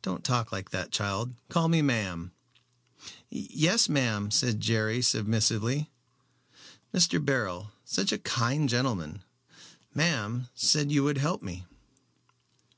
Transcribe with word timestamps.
"Don't 0.00 0.24
talk 0.24 0.52
like 0.52 0.70
that, 0.70 0.90
child. 0.90 1.34
Call 1.50 1.68
me 1.68 1.82
ma'am." 1.82 2.32
"Yes, 3.28 3.90
ma'am," 3.90 4.30
said 4.30 4.58
Jerry, 4.58 5.02
submissively. 5.02 5.90
"Mr. 6.94 7.22
Beryl 7.22 7.70
such 7.84 8.10
a 8.10 8.16
kind 8.16 8.70
gentleman, 8.70 9.22
ma'am 9.92 10.48
said 10.54 10.90
you 10.90 11.04
would 11.04 11.18
help 11.18 11.42
me." 11.42 11.66